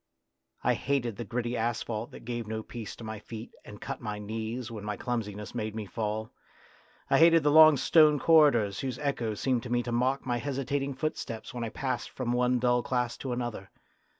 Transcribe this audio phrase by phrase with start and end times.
[0.63, 4.17] I hated the gritty asphalt that gave no peace to my feet and cut my
[4.17, 6.31] knees when my clumsi ness made me fall.
[7.11, 10.95] I hated the long stone corridors whose echoes seemed to me to mock my hesitating
[10.95, 13.69] footsteps when I passed from one dull class to another.